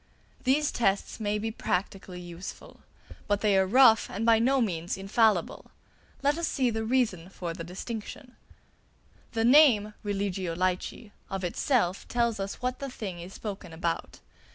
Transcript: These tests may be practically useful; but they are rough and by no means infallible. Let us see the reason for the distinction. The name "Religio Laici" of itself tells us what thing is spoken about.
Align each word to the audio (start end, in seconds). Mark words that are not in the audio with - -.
These 0.45 0.71
tests 0.71 1.19
may 1.19 1.37
be 1.37 1.51
practically 1.51 2.19
useful; 2.19 2.79
but 3.27 3.41
they 3.41 3.55
are 3.55 3.67
rough 3.67 4.09
and 4.09 4.25
by 4.25 4.39
no 4.39 4.59
means 4.59 4.97
infallible. 4.97 5.69
Let 6.23 6.39
us 6.39 6.47
see 6.47 6.71
the 6.71 6.83
reason 6.83 7.29
for 7.29 7.53
the 7.53 7.63
distinction. 7.63 8.35
The 9.33 9.45
name 9.45 9.93
"Religio 10.01 10.55
Laici" 10.55 11.11
of 11.29 11.43
itself 11.43 12.07
tells 12.07 12.39
us 12.39 12.63
what 12.63 12.79
thing 12.79 13.19
is 13.19 13.35
spoken 13.35 13.73
about. 13.73 14.21